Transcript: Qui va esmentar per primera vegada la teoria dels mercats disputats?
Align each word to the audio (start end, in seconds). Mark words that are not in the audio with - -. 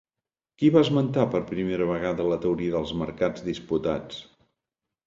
Qui 0.61 0.71
va 0.75 0.81
esmentar 0.85 1.25
per 1.35 1.41
primera 1.51 1.89
vegada 1.91 2.27
la 2.33 2.41
teoria 2.47 2.75
dels 2.79 2.95
mercats 3.05 3.47
disputats? 3.53 4.29